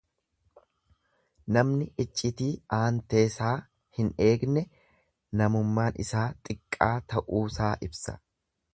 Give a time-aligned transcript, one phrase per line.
[1.57, 2.47] Namni iccitii
[2.79, 3.53] aanteesaa
[3.99, 4.67] hin eegne
[5.43, 8.23] namummaan isaa xiqqaa ta'uusaa ibsa.